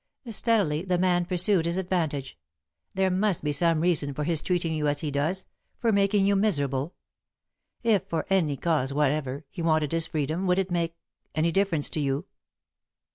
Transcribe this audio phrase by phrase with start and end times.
[0.31, 2.35] Steadily the man pursued his advantage.
[2.95, 5.45] "There must be some reason for his treating you as he does
[5.77, 6.95] for making you miserable.
[7.83, 10.95] If, for any cause whatever, he wanted his freedom, would it make
[11.35, 12.25] any difference to you?"